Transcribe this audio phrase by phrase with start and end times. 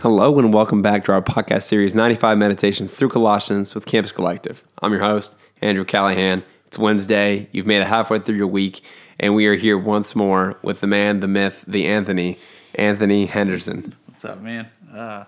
[0.00, 4.62] Hello and welcome back to our podcast series 95 Meditations through Colossians with Campus Collective.
[4.80, 6.44] I'm your host, Andrew Callahan.
[6.66, 7.48] It's Wednesday.
[7.52, 8.80] You've made it halfway through your week,
[9.18, 12.38] and we are here once more with the man, the myth, the Anthony,
[12.76, 13.96] Anthony Henderson.
[14.06, 14.68] What's up, man?
[14.94, 15.24] Uh,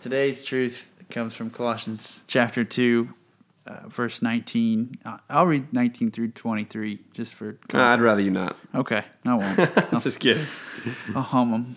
[0.00, 3.08] today's truth comes from Colossians chapter 2,
[3.66, 4.98] uh, verse 19.
[5.04, 7.58] Uh, I'll read 19 through 23 just for.
[7.72, 8.56] I'd rather you not.
[8.72, 9.58] Okay, I won't.
[9.92, 10.46] I'll, Just kidding.
[11.14, 11.76] I'll hum 'em.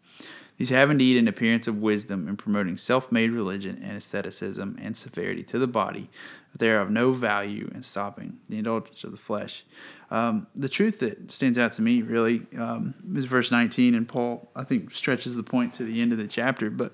[0.61, 4.95] These have indeed an appearance of wisdom in promoting self made religion and asceticism and
[4.95, 6.07] severity to the body,
[6.51, 9.65] but they are of no value in stopping the indulgence of the flesh.
[10.11, 14.51] Um, the truth that stands out to me really um, is verse 19, and Paul,
[14.55, 16.69] I think, stretches the point to the end of the chapter.
[16.69, 16.93] But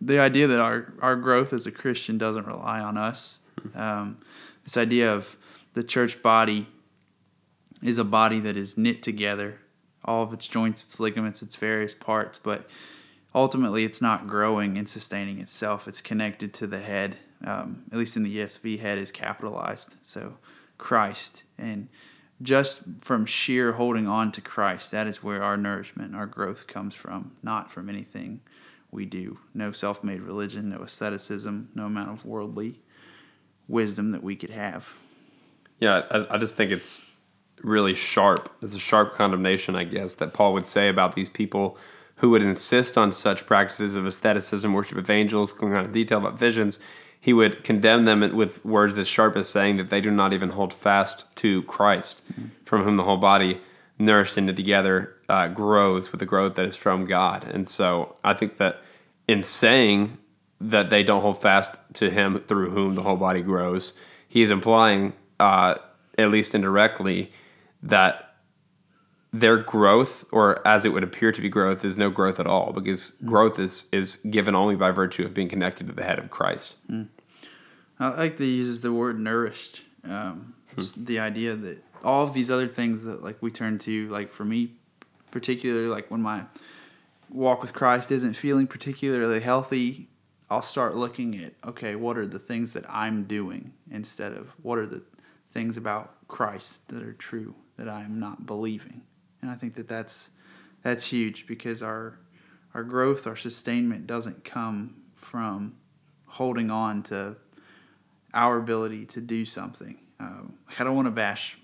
[0.00, 3.40] the idea that our, our growth as a Christian doesn't rely on us,
[3.74, 4.18] um,
[4.62, 5.36] this idea of
[5.74, 6.68] the church body
[7.82, 9.58] is a body that is knit together,
[10.04, 12.68] all of its joints, its ligaments, its various parts, but
[13.38, 15.86] ultimately it's not growing and sustaining itself.
[15.86, 17.16] It's connected to the head.
[17.44, 19.94] Um, at least in the ESV, head is capitalized.
[20.02, 20.34] So
[20.76, 21.44] Christ.
[21.56, 21.88] And
[22.42, 26.94] just from sheer holding on to Christ, that is where our nourishment, our growth comes
[26.96, 28.40] from, not from anything
[28.90, 29.38] we do.
[29.54, 32.80] No self made religion, no asceticism, no amount of worldly
[33.68, 34.96] wisdom that we could have.
[35.78, 37.04] Yeah, I, I just think it's
[37.62, 38.52] really sharp.
[38.62, 41.76] It's a sharp condemnation, I guess, that Paul would say about these people
[42.18, 46.18] who would insist on such practices of asceticism, worship of angels, going on in detail
[46.18, 46.78] about visions.
[47.20, 50.50] He would condemn them with words as sharp as saying that they do not even
[50.50, 52.22] hold fast to Christ,
[52.64, 53.60] from whom the whole body,
[53.98, 57.44] nourished knit together, uh, grows with the growth that is from God.
[57.44, 58.80] And so I think that
[59.26, 60.18] in saying
[60.60, 63.92] that they don't hold fast to Him through whom the whole body grows,
[64.28, 65.76] he is implying, uh,
[66.18, 67.32] at least indirectly,
[67.82, 68.27] that
[69.32, 72.72] their growth, or as it would appear to be growth, is no growth at all
[72.72, 73.26] because hmm.
[73.26, 76.76] growth is is given only by virtue of being connected to the head of Christ.
[76.86, 77.04] Hmm.
[78.00, 79.82] I like to use the word nourished.
[80.04, 80.80] Um, hmm.
[80.80, 84.32] just the idea that all of these other things that like we turn to, like
[84.32, 84.72] for me,
[85.30, 86.44] particularly like when my
[87.30, 90.08] walk with Christ isn't feeling particularly healthy,
[90.50, 94.78] I'll start looking at okay, what are the things that I'm doing instead of what
[94.78, 95.02] are the
[95.52, 99.02] things about Christ that are true that I'm not believing,
[99.42, 100.30] and I think that that's
[100.82, 102.18] that's huge because our
[102.74, 105.74] our growth, our sustainment doesn't come from
[106.26, 107.36] holding on to
[108.34, 109.98] our ability to do something.
[110.20, 111.56] Um, I don't want to bash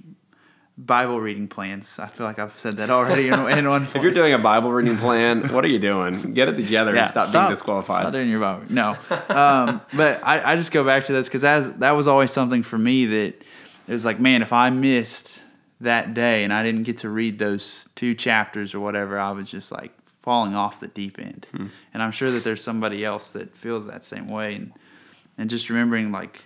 [0.77, 1.99] Bible reading plans.
[1.99, 3.85] I feel like I've said that already in, in one.
[3.95, 6.35] If you're doing a Bible reading plan, what are you doing?
[6.35, 8.03] Get it together and stop, being disqualified.
[8.03, 8.65] Stop doing your Bible.
[8.71, 8.97] No,
[9.29, 11.43] um, but I, I just go back to this because
[11.75, 13.35] that was always something for me that
[13.87, 15.43] it was like, man, if I missed
[15.81, 19.51] that day and I didn't get to read those two chapters or whatever, I was
[19.51, 21.47] just like falling off the deep end.
[21.51, 21.67] Hmm.
[21.93, 24.55] And I'm sure that there's somebody else that feels that same way.
[24.55, 24.73] And
[25.37, 26.45] and just remembering like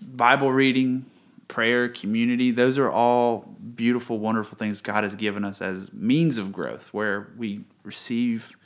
[0.00, 1.06] Bible reading,
[1.48, 6.52] prayer, community, those are all beautiful, wonderful things God has given us as means of
[6.52, 8.56] growth where we receive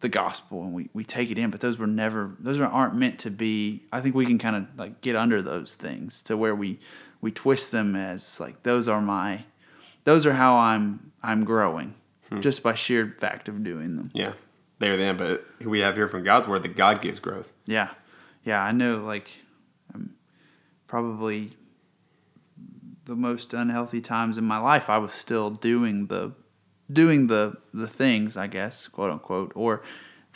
[0.00, 3.18] the gospel and we, we take it in, but those were never those aren't meant
[3.20, 6.54] to be I think we can kind of like get under those things to where
[6.54, 6.78] we
[7.20, 9.44] we twist them as like those are my
[10.04, 11.94] those are how I'm I'm growing
[12.38, 14.10] just by sheer fact of doing them.
[14.14, 14.34] Yeah,
[14.78, 15.16] there then.
[15.16, 17.52] But we have here from God's word that God gives growth.
[17.66, 17.90] Yeah.
[18.44, 19.30] Yeah, I know like
[19.94, 20.14] um,
[20.86, 21.50] probably
[23.04, 26.32] the most unhealthy times in my life I was still doing the
[26.90, 29.82] doing the the things, I guess, quote unquote, or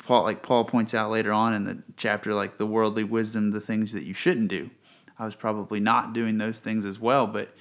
[0.04, 3.60] Paul like Paul points out later on in the chapter like the worldly wisdom, the
[3.60, 4.70] things that you shouldn't do.
[5.18, 7.54] I was probably not doing those things as well, but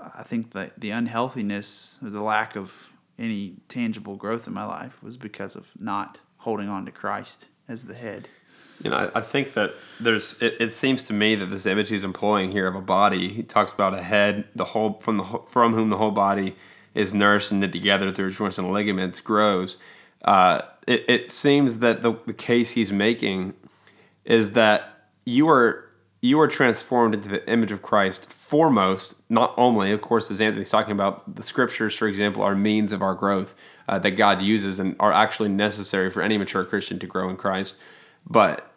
[0.00, 5.02] I think that the unhealthiness or the lack of any tangible growth in my life
[5.02, 8.28] was because of not holding on to Christ as the head.
[8.82, 10.40] You know, I, I think that there's.
[10.42, 13.32] It, it seems to me that this image he's employing here of a body.
[13.32, 16.56] He talks about a head, the whole from the from whom the whole body
[16.94, 19.78] is nourished and knit together through joints and ligaments grows.
[20.24, 23.54] Uh, it, it seems that the, the case he's making
[24.24, 25.83] is that you are
[26.24, 30.70] you are transformed into the image of Christ foremost, not only, of course, as Anthony's
[30.70, 33.54] talking about, the scriptures, for example, are means of our growth
[33.88, 37.36] uh, that God uses and are actually necessary for any mature Christian to grow in
[37.36, 37.76] Christ.
[38.26, 38.72] But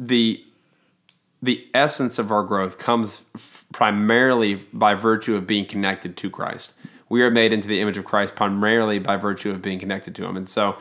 [0.00, 0.44] the
[1.40, 6.74] the essence of our growth comes f- primarily by virtue of being connected to Christ.
[7.08, 10.24] We are made into the image of Christ primarily by virtue of being connected to
[10.24, 10.76] Him, and so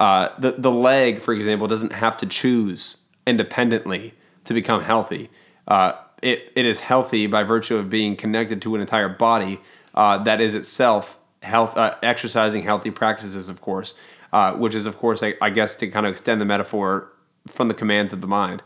[0.00, 2.96] uh, the the leg, for example, doesn't have to choose
[3.26, 4.14] independently
[4.44, 5.28] to become healthy.
[5.68, 5.92] Uh,
[6.22, 9.60] it it is healthy by virtue of being connected to an entire body
[9.94, 13.94] uh, that is itself health uh, exercising healthy practices, of course,
[14.32, 17.12] uh, which is of course I, I guess to kind of extend the metaphor
[17.46, 18.62] from the commands of the mind.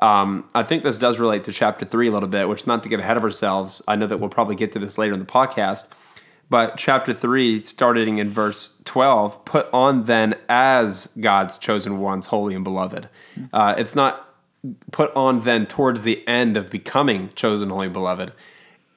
[0.00, 2.88] Um, I think this does relate to chapter three a little bit, which not to
[2.88, 3.82] get ahead of ourselves.
[3.86, 5.86] I know that we'll probably get to this later in the podcast,
[6.50, 12.54] but chapter three, starting in verse twelve, put on then as God's chosen ones, holy
[12.54, 13.08] and beloved.
[13.52, 14.33] Uh, it's not
[14.90, 18.32] put on then towards the end of becoming chosen, holy, and beloved.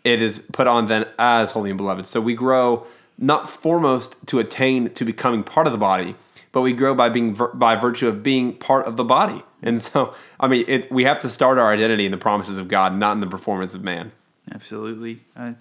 [0.04, 2.06] It is put on then as holy and beloved.
[2.06, 2.86] So we grow
[3.18, 6.16] not foremost to attain to becoming part of the body,
[6.52, 9.44] but we grow by being by virtue of being part of the body.
[9.62, 12.68] And so, I mean, it, we have to start our identity in the promises of
[12.68, 14.12] God, not in the performance of man.
[14.54, 15.22] Absolutely.
[15.36, 15.56] I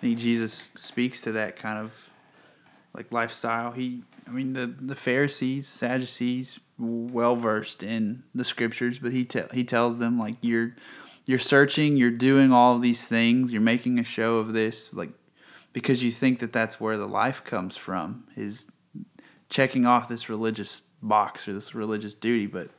[0.00, 2.10] think Jesus speaks to that kind of
[2.94, 3.72] like lifestyle.
[3.72, 9.42] He, I mean, the, the Pharisees, Sadducees, well versed in the scriptures, but he te-
[9.52, 10.74] he tells them like you're
[11.26, 15.10] you're searching, you're doing all of these things, you're making a show of this, like
[15.72, 18.70] because you think that that's where the life comes from is
[19.48, 22.70] checking off this religious box or this religious duty, but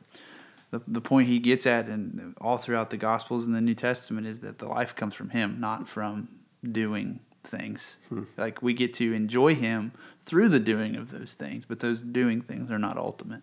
[0.70, 4.26] the, the point he gets at and all throughout the gospels and the new testament
[4.26, 6.28] is that the life comes from him not from
[6.70, 7.98] doing things.
[8.08, 8.24] Hmm.
[8.36, 12.40] Like we get to enjoy him through the doing of those things but those doing
[12.40, 13.42] things are not ultimate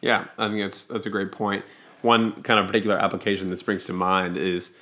[0.00, 1.64] Yeah, I think that's that's a great point.
[2.02, 4.72] One kind of particular application that springs to mind is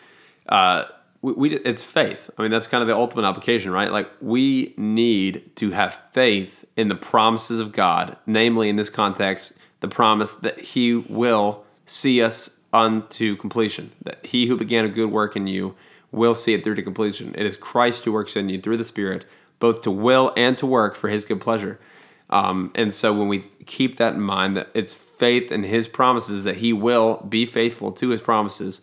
[0.48, 0.84] uh,
[1.22, 2.30] we, we it's faith.
[2.38, 3.90] I mean, that's kind of the ultimate application, right?
[3.90, 9.52] Like we need to have faith in the promises of God, namely in this context,
[9.80, 13.92] the promise that He will see us unto completion.
[14.02, 15.74] That He who began a good work in you
[16.12, 17.34] will see it through to completion.
[17.36, 19.24] It is Christ who works in you through the Spirit,
[19.58, 21.80] both to will and to work for His good pleasure.
[22.30, 26.44] Um, and so when we keep that in mind, that it's faith in His promises
[26.44, 28.80] that He will be faithful to His promises.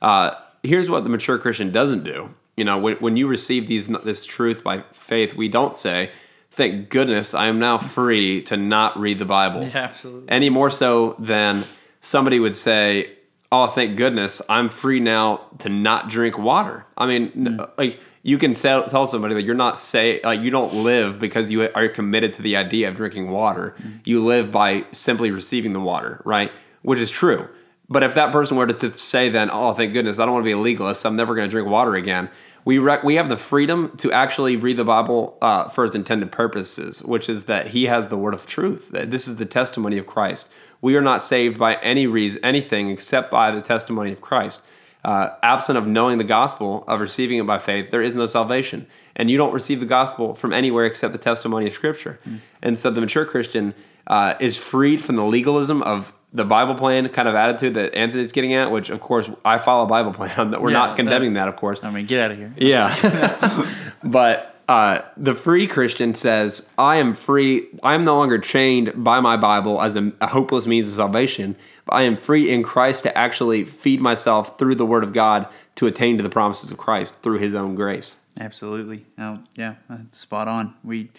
[0.00, 0.32] Uh,
[0.62, 2.34] here's what the mature Christian doesn't do.
[2.56, 6.10] You know, when, when you receive these this truth by faith, we don't say,
[6.50, 11.16] "Thank goodness I am now free to not read the Bible." absolutely Any more so
[11.18, 11.64] than
[12.00, 13.10] somebody would say,
[13.54, 17.70] "Oh, thank goodness I'm free now to not drink water." I mean, n- mm.
[17.78, 21.50] like you can tell, tell somebody that you're not say like you don't live because
[21.50, 23.74] you are committed to the idea of drinking water.
[23.80, 24.00] Mm.
[24.04, 26.50] You live by simply receiving the water, right?
[26.82, 27.48] Which is true.
[27.88, 30.44] But if that person were to, to say then, "Oh, thank goodness I don't want
[30.44, 31.04] to be a legalist.
[31.04, 32.30] I'm never going to drink water again."
[32.64, 36.32] We rec- we have the freedom to actually read the Bible uh, for its intended
[36.32, 38.90] purposes, which is that He has the word of truth.
[38.90, 40.50] That this is the testimony of Christ.
[40.80, 44.62] We are not saved by any reason, anything except by the testimony of Christ.
[45.04, 48.86] Uh, absent of knowing the gospel, of receiving it by faith, there is no salvation.
[49.14, 52.18] And you don't receive the gospel from anywhere except the testimony of Scripture.
[52.62, 53.74] And so the mature Christian
[54.06, 58.32] uh, is freed from the legalism of the Bible plan kind of attitude that Anthony's
[58.32, 60.50] getting at, which, of course, I follow Bible plan.
[60.50, 61.82] That we're Yeah, not condemning that, of course.
[61.84, 63.70] i mean get out of here Yeah.
[64.04, 67.68] but uh, the free Christian says, I am free.
[67.82, 71.54] I am no longer chained by my Bible as a, a hopeless means of salvation,
[71.84, 75.48] but I am free in Christ to actually feed myself through the Word of God
[75.76, 78.16] to attain to the promises of Christ through His own grace.
[78.40, 79.04] Absolutely.
[79.18, 79.74] Oh, yeah,
[80.12, 80.74] spot on.
[80.82, 81.10] We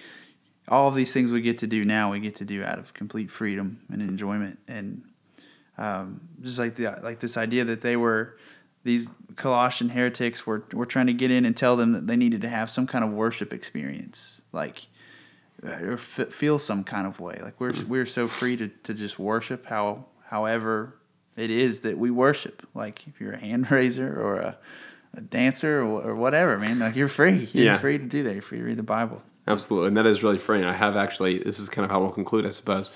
[0.68, 2.94] all of these things we get to do now, we get to do out of
[2.94, 5.04] complete freedom and enjoyment, and
[5.78, 8.38] um, just like the like this idea that they were
[8.84, 12.42] these Colossian heretics were were trying to get in and tell them that they needed
[12.42, 14.88] to have some kind of worship experience, like
[15.64, 17.40] or f- feel some kind of way.
[17.44, 20.96] Like we're we're so free to, to just worship how however
[21.36, 22.68] it is that we worship.
[22.74, 24.58] Like if you're a hand raiser or a,
[25.16, 27.50] a dancer or, or whatever, man, like you're free.
[27.54, 27.78] You're Yeah.
[27.80, 28.34] free to do that.
[28.34, 29.22] You're free to read the Bible.
[29.48, 30.66] Absolutely, and that is really freeing.
[30.66, 31.40] I have actually.
[31.40, 32.90] This is kind of how we'll conclude, I suppose.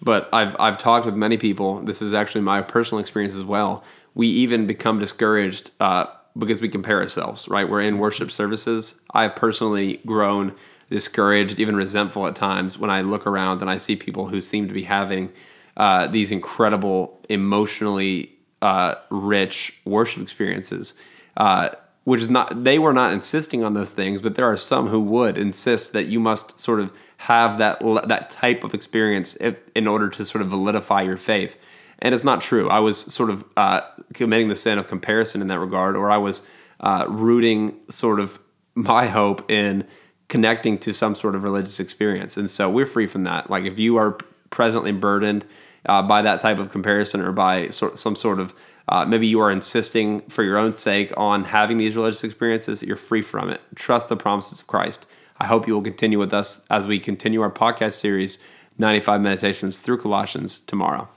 [0.00, 1.80] But I've I've talked with many people.
[1.82, 3.82] This is actually my personal experience as well.
[4.14, 6.06] We even become discouraged uh,
[6.38, 7.48] because we compare ourselves.
[7.48, 9.00] Right, we're in worship services.
[9.12, 10.54] I've personally grown
[10.90, 14.68] discouraged, even resentful at times when I look around and I see people who seem
[14.68, 15.32] to be having
[15.76, 18.32] uh, these incredible, emotionally
[18.62, 20.94] uh, rich worship experiences.
[21.36, 21.70] Uh,
[22.06, 25.00] which is not they were not insisting on those things, but there are some who
[25.00, 29.88] would insist that you must sort of have that that type of experience if, in
[29.88, 31.58] order to sort of validify your faith.
[31.98, 32.68] And it's not true.
[32.68, 33.80] I was sort of uh,
[34.14, 36.42] committing the sin of comparison in that regard, or I was
[36.78, 38.38] uh, rooting sort of
[38.76, 39.84] my hope in
[40.28, 42.36] connecting to some sort of religious experience.
[42.36, 43.50] And so we're free from that.
[43.50, 44.16] Like if you are
[44.50, 45.44] presently burdened
[45.86, 48.54] uh, by that type of comparison or by sort, some sort of
[48.88, 52.96] uh, maybe you are insisting for your own sake on having these religious experiences, you're
[52.96, 53.60] free from it.
[53.74, 55.06] Trust the promises of Christ.
[55.38, 58.38] I hope you will continue with us as we continue our podcast series,
[58.78, 61.08] 95 Meditations through Colossians, tomorrow.